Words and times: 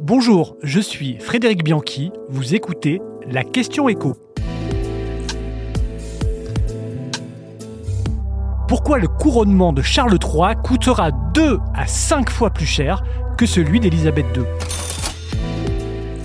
Bonjour, 0.00 0.56
je 0.62 0.80
suis 0.80 1.18
Frédéric 1.18 1.64
Bianchi, 1.64 2.10
vous 2.28 2.54
écoutez 2.54 3.00
La 3.30 3.44
question 3.44 3.88
écho. 3.88 4.16
Pourquoi 8.68 8.98
le 8.98 9.06
couronnement 9.06 9.72
de 9.72 9.82
Charles 9.82 10.18
III 10.22 10.56
coûtera 10.64 11.10
2 11.34 11.58
à 11.74 11.86
5 11.86 12.30
fois 12.30 12.50
plus 12.50 12.66
cher 12.66 13.04
que 13.36 13.46
celui 13.46 13.80
d'Élisabeth 13.80 14.26
II 14.36 14.44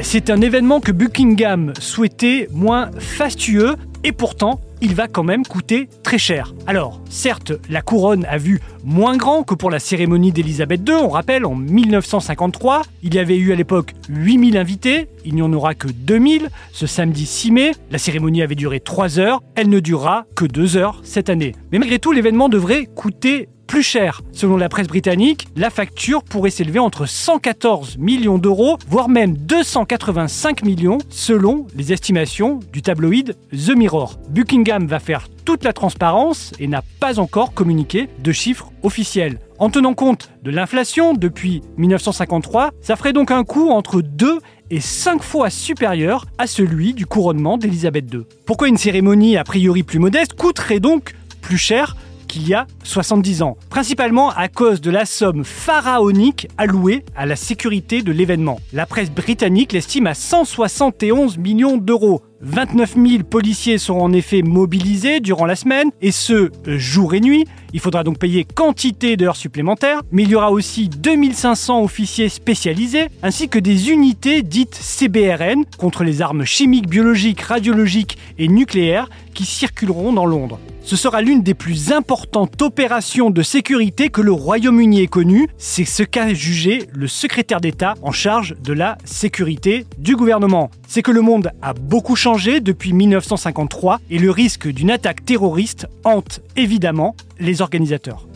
C'est 0.00 0.30
un 0.30 0.40
événement 0.40 0.80
que 0.80 0.92
Buckingham 0.92 1.72
souhaitait 1.78 2.48
moins 2.52 2.90
fastueux 2.98 3.76
et 4.04 4.12
pourtant 4.12 4.60
il 4.80 4.94
va 4.94 5.08
quand 5.08 5.24
même 5.24 5.44
coûter 5.44 5.88
très 6.02 6.18
cher. 6.18 6.54
Alors, 6.66 7.00
certes, 7.08 7.52
la 7.68 7.82
couronne 7.82 8.24
a 8.26 8.38
vu 8.38 8.60
moins 8.84 9.16
grand 9.16 9.42
que 9.42 9.54
pour 9.54 9.70
la 9.70 9.78
cérémonie 9.78 10.32
d'Élisabeth 10.32 10.88
II, 10.88 10.94
on 10.94 11.08
rappelle, 11.08 11.44
en 11.44 11.54
1953, 11.54 12.82
il 13.02 13.14
y 13.14 13.18
avait 13.18 13.36
eu 13.36 13.52
à 13.52 13.56
l'époque 13.56 13.94
8000 14.08 14.56
invités, 14.56 15.08
il 15.24 15.34
n'y 15.34 15.42
en 15.42 15.52
aura 15.52 15.74
que 15.74 15.88
2000 15.88 16.48
ce 16.72 16.86
samedi 16.86 17.26
6 17.26 17.50
mai, 17.50 17.72
la 17.90 17.98
cérémonie 17.98 18.42
avait 18.42 18.54
duré 18.54 18.80
3 18.80 19.18
heures, 19.18 19.42
elle 19.54 19.68
ne 19.68 19.80
durera 19.80 20.26
que 20.34 20.44
2 20.44 20.76
heures 20.76 21.00
cette 21.02 21.30
année. 21.30 21.54
Mais 21.72 21.78
malgré 21.78 21.98
tout, 21.98 22.12
l'événement 22.12 22.48
devrait 22.48 22.86
coûter 22.86 23.48
plus 23.68 23.82
cher. 23.82 24.22
Selon 24.32 24.56
la 24.56 24.68
presse 24.68 24.88
britannique, 24.88 25.46
la 25.54 25.70
facture 25.70 26.24
pourrait 26.24 26.50
s'élever 26.50 26.80
entre 26.80 27.06
114 27.06 27.98
millions 27.98 28.38
d'euros, 28.38 28.78
voire 28.88 29.08
même 29.08 29.36
285 29.36 30.64
millions, 30.64 30.98
selon 31.10 31.66
les 31.76 31.92
estimations 31.92 32.58
du 32.72 32.82
tabloïd 32.82 33.36
The 33.52 33.76
Mirror. 33.76 34.18
Buckingham 34.30 34.86
va 34.86 34.98
faire 34.98 35.28
toute 35.44 35.64
la 35.64 35.72
transparence 35.72 36.52
et 36.58 36.66
n'a 36.66 36.82
pas 36.98 37.20
encore 37.20 37.54
communiqué 37.54 38.08
de 38.18 38.32
chiffres 38.32 38.72
officiels. 38.82 39.38
En 39.58 39.70
tenant 39.70 39.94
compte 39.94 40.30
de 40.42 40.50
l'inflation 40.50 41.14
depuis 41.14 41.62
1953, 41.76 42.70
ça 42.80 42.96
ferait 42.96 43.12
donc 43.12 43.30
un 43.30 43.44
coût 43.44 43.70
entre 43.70 44.00
2 44.00 44.38
et 44.70 44.80
5 44.80 45.22
fois 45.22 45.50
supérieur 45.50 46.24
à 46.38 46.46
celui 46.46 46.94
du 46.94 47.06
couronnement 47.06 47.58
d'Elisabeth 47.58 48.12
II. 48.12 48.20
Pourquoi 48.46 48.68
une 48.68 48.76
cérémonie 48.76 49.36
a 49.36 49.44
priori 49.44 49.82
plus 49.82 49.98
modeste 49.98 50.34
coûterait 50.34 50.80
donc 50.80 51.14
plus 51.40 51.58
cher 51.58 51.96
qu'il 52.28 52.46
y 52.46 52.54
a 52.54 52.66
70 52.84 53.42
ans, 53.42 53.56
principalement 53.70 54.30
à 54.30 54.48
cause 54.48 54.80
de 54.80 54.90
la 54.90 55.06
somme 55.06 55.44
pharaonique 55.44 56.48
allouée 56.56 57.04
à 57.16 57.26
la 57.26 57.34
sécurité 57.34 58.02
de 58.02 58.12
l'événement. 58.12 58.60
La 58.72 58.86
presse 58.86 59.10
britannique 59.10 59.72
l'estime 59.72 60.06
à 60.06 60.14
171 60.14 61.38
millions 61.38 61.76
d'euros. 61.76 62.22
29 62.40 62.94
000 62.94 63.22
policiers 63.24 63.78
seront 63.78 64.02
en 64.02 64.12
effet 64.12 64.42
mobilisés 64.42 65.18
durant 65.18 65.46
la 65.46 65.56
semaine, 65.56 65.90
et 66.00 66.12
ce, 66.12 66.50
jour 66.66 67.14
et 67.14 67.20
nuit. 67.20 67.44
Il 67.72 67.80
faudra 67.80 68.04
donc 68.04 68.18
payer 68.18 68.44
quantité 68.44 69.16
d'heures 69.16 69.36
supplémentaires, 69.36 70.02
mais 70.12 70.22
il 70.22 70.30
y 70.30 70.34
aura 70.36 70.52
aussi 70.52 70.88
2500 70.88 71.82
officiers 71.82 72.28
spécialisés, 72.28 73.08
ainsi 73.22 73.48
que 73.48 73.58
des 73.58 73.90
unités 73.90 74.42
dites 74.42 74.74
CBRN 74.74 75.64
contre 75.78 76.04
les 76.04 76.22
armes 76.22 76.44
chimiques, 76.44 76.88
biologiques, 76.88 77.40
radiologiques 77.40 78.18
et 78.38 78.48
nucléaires 78.48 79.08
qui 79.34 79.44
circuleront 79.44 80.12
dans 80.12 80.26
Londres. 80.26 80.60
Ce 80.88 80.96
sera 80.96 81.20
l'une 81.20 81.42
des 81.42 81.52
plus 81.52 81.92
importantes 81.92 82.62
opérations 82.62 83.28
de 83.28 83.42
sécurité 83.42 84.08
que 84.08 84.22
le 84.22 84.32
Royaume-Uni 84.32 85.02
ait 85.02 85.06
connue. 85.06 85.46
C'est 85.58 85.84
ce 85.84 86.02
qu'a 86.02 86.32
jugé 86.32 86.88
le 86.94 87.06
secrétaire 87.06 87.60
d'État 87.60 87.92
en 88.00 88.10
charge 88.10 88.56
de 88.64 88.72
la 88.72 88.96
sécurité 89.04 89.84
du 89.98 90.16
gouvernement. 90.16 90.70
C'est 90.86 91.02
que 91.02 91.10
le 91.10 91.20
monde 91.20 91.50
a 91.60 91.74
beaucoup 91.74 92.16
changé 92.16 92.60
depuis 92.60 92.94
1953 92.94 94.00
et 94.08 94.18
le 94.18 94.30
risque 94.30 94.66
d'une 94.66 94.90
attaque 94.90 95.26
terroriste 95.26 95.86
hante 96.04 96.40
évidemment 96.56 97.14
les 97.38 97.60
organisateurs. 97.60 98.26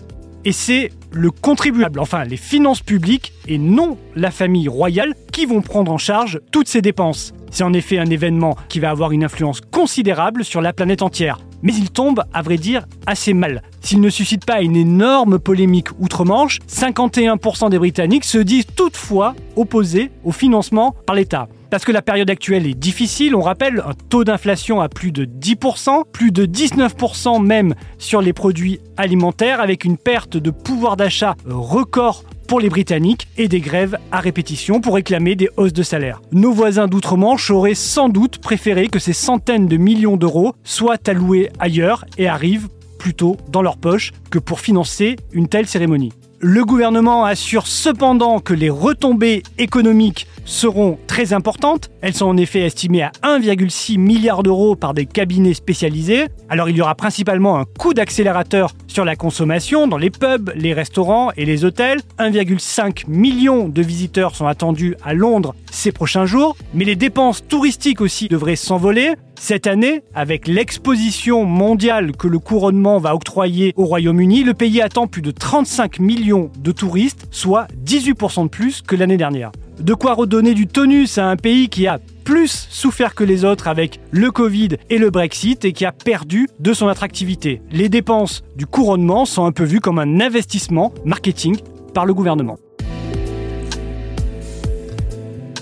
Et 0.45 0.53
c'est 0.53 0.93
le 1.11 1.31
contribuable, 1.31 2.01
enfin 2.01 2.25
les 2.25 2.37
finances 2.37 2.83
publiques 2.83 3.33
et 3.49 3.57
non 3.57 3.97
la 4.15 4.31
famille 4.31 4.69
royale 4.69 5.15
qui 5.33 5.47
vont 5.47 5.63
prendre 5.63 5.91
en 5.91 5.97
charge 5.97 6.39
toutes 6.51 6.69
ces 6.69 6.83
dépenses. 6.83 7.33
C'est 7.51 7.65
en 7.65 7.73
effet 7.73 7.97
un 7.97 8.11
événement 8.11 8.59
qui 8.69 8.79
va 8.79 8.91
avoir 8.91 9.13
une 9.13 9.25
influence 9.25 9.63
considérable 9.63 10.45
sur 10.45 10.61
la 10.61 10.75
planète 10.75 11.01
entière 11.01 11.39
mais 11.63 11.73
il 11.73 11.91
tombe, 11.91 12.25
à 12.33 12.43
vrai 12.43 12.57
dire, 12.57 12.87
assez 13.07 13.35
mal. 13.35 13.63
S'il 13.81 14.01
ne 14.01 14.11
suscite 14.11 14.45
pas 14.45 14.61
une 14.61 14.77
énorme 14.77 15.39
polémique 15.39 15.89
outre-Manche, 15.99 16.61
51% 16.69 17.71
des 17.71 17.79
Britanniques 17.79 18.25
se 18.25 18.39
disent 18.39 18.67
toutefois 18.77 19.35
opposés 19.57 20.11
au 20.25 20.33
financement 20.33 20.95
par 21.07 21.17
l'État. 21.17 21.49
Parce 21.73 21.87
que 21.87 21.93
la 21.93 22.03
période 22.03 22.29
actuelle 22.29 22.67
est 22.67 22.75
difficile, 22.75 23.35
on 23.35 23.41
rappelle 23.41 23.83
un 23.87 23.95
taux 24.11 24.25
d'inflation 24.25 24.83
à 24.83 24.91
plus 24.91 25.11
de 25.11 25.25
10%, 25.25 26.03
plus 26.13 26.31
de 26.31 26.45
19% 26.45 27.43
même 27.43 27.75
sur 27.97 28.21
les 28.21 28.35
produits 28.35 28.79
alimentaires, 28.99 29.61
avec 29.61 29.87
une 29.87 29.97
perte 29.97 30.37
de 30.37 30.51
pouvoir 30.51 30.99
d'achat 30.99 31.35
record 31.47 32.25
pour 32.53 32.61
les 32.61 32.69
Britanniques 32.69 33.29
et 33.39 33.49
des 33.49 33.61
grèves 33.61 33.97
à 34.11 34.21
répétition 34.21 34.83
pour 34.83 34.97
réclamer 34.97 35.37
des 35.37 35.49
hausses 35.57 35.73
de 35.73 35.83
salaire. 35.83 36.21
Nos 36.33 36.53
voisins 36.53 36.87
d'outre-Manche 36.87 37.51
auraient 37.51 37.75
sans 37.75 38.11
doute 38.11 38.37
préféré 38.37 38.89
que 38.89 38.99
ces 38.99 39.15
centaines 39.15 39.69
de 39.69 39.79
millions 39.79 40.19
d'euros 40.19 40.53
soient 40.63 40.99
alloués 41.07 41.49
ailleurs 41.59 42.05
et 42.19 42.29
arrivent 42.29 42.69
plutôt 42.99 43.39
dans 43.49 43.63
leur 43.63 43.79
poche 43.79 44.13
que 44.31 44.39
pour 44.39 44.61
financer 44.61 45.17
une 45.33 45.49
telle 45.49 45.67
cérémonie. 45.67 46.13
Le 46.41 46.63
gouvernement 46.67 47.25
assure 47.25 47.67
cependant 47.67 48.39
que 48.39 48.53
les 48.53 48.69
retombées 48.69 49.45
économiques 49.57 50.27
seront 50.45 50.99
très 51.07 51.33
importantes. 51.33 51.91
Elles 52.01 52.15
sont 52.15 52.27
en 52.27 52.37
effet 52.37 52.61
estimées 52.61 53.03
à 53.03 53.13
1,6 53.23 53.99
milliard 53.99 54.43
d'euros 54.43 54.77
par 54.77 54.95
des 54.95 55.07
cabinets 55.07 55.55
spécialisés. 55.55 56.27
Alors 56.49 56.69
il 56.69 56.77
y 56.77 56.83
aura 56.83 56.95
principalement 56.95 57.59
un 57.59 57.65
coup 57.65 57.95
d'accélérateur 57.95 58.75
sur 58.87 59.05
la 59.05 59.17
consommation 59.17 59.87
dans 59.87 59.99
les 59.99 60.11
pubs, 60.11 60.53
les 60.55 60.75
restaurants 60.75 61.31
et 61.37 61.45
les 61.45 61.65
hôtels. 61.65 62.01
1,5 62.19 63.09
million 63.09 63.69
de 63.69 63.83
visiteurs 63.83 64.35
sont 64.35 64.47
attendus 64.47 64.97
à 65.05 65.15
Londres 65.15 65.55
ces 65.71 65.93
prochains 65.93 66.27
jours. 66.27 66.57
Mais 66.75 66.85
les 66.85 66.97
dépenses 66.97 67.47
touristiques 67.47 68.01
aussi 68.01 68.29
devraient 68.29 68.57
s'envoler. 68.57 69.15
Cette 69.39 69.67
année, 69.67 70.03
avec 70.15 70.47
l'exposition 70.47 71.45
mondiale 71.45 72.13
que 72.13 72.29
le 72.29 72.39
couronnement 72.39 72.99
va 72.99 73.15
octroyer 73.15 73.73
au 73.77 73.87
Royaume-Uni, 73.87 74.45
le 74.45 74.55
pays 74.55 74.81
attend 74.81 75.09
plus 75.09 75.23
de 75.23 75.33
35 75.33 75.99
millions 75.99 76.51
de 76.61 76.71
touristes, 76.71 77.27
soit 77.33 77.67
18% 77.85 78.45
de 78.45 78.49
plus 78.49 78.83
que 78.83 78.95
l'année 78.95 79.17
dernière. 79.17 79.51
De 79.83 79.95
quoi 79.95 80.15
redonner 80.15 80.55
du 80.55 80.69
tonus 80.69 81.19
à 81.19 81.29
un 81.29 81.35
pays 81.35 81.69
qui 81.69 81.89
a 81.89 81.99
plus 82.23 82.69
souffert 82.71 83.17
que 83.17 83.25
les 83.25 83.45
autres 83.45 83.67
avec 83.67 83.99
le 84.13 84.31
Covid 84.31 84.77
et 84.91 84.99
le 84.99 85.11
Brexit 85.11 85.65
et 85.65 85.73
qui 85.73 85.85
a 85.85 85.91
perdu 85.91 86.49
de 86.61 86.73
son 86.73 86.87
attractivité. 86.87 87.61
Les 87.73 87.89
dépenses 87.89 88.45
du 88.55 88.65
couronnement 88.65 89.25
sont 89.25 89.45
un 89.45 89.51
peu 89.51 89.65
vues 89.65 89.81
comme 89.81 89.99
un 89.99 90.21
investissement 90.21 90.95
marketing 91.05 91.57
par 91.95 92.07
le 92.07 92.15
gouvernement. 92.15 92.59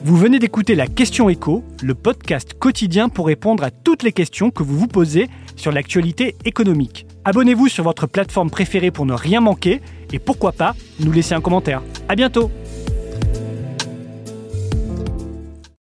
Vous 0.05 0.17
venez 0.17 0.39
d'écouter 0.39 0.75
la 0.75 0.87
Question 0.87 1.31
Écho, 1.31 1.65
le 1.83 1.95
podcast 1.95 2.53
quotidien 2.59 3.09
pour 3.09 3.27
répondre 3.27 3.65
à 3.65 3.71
toutes 3.71 4.03
les 4.03 4.13
questions 4.13 4.51
que 4.51 4.63
vous 4.63 4.79
vous 4.79 4.87
posez 4.87 5.31
sur 5.57 5.73
l'actualité 5.73 6.37
économique. 6.45 7.07
Abonnez-vous 7.25 7.69
sur 7.69 7.85
votre 7.85 8.07
plateforme 8.07 8.51
préférée 8.51 8.91
pour 8.91 9.07
ne 9.07 9.15
rien 9.15 9.41
manquer 9.41 9.81
et 10.13 10.19
pourquoi 10.19 10.53
pas 10.53 10.75
nous 11.01 11.13
laisser 11.13 11.35
un 11.35 11.41
commentaire. 11.41 11.83
À 12.07 12.17
bientôt! 12.17 12.51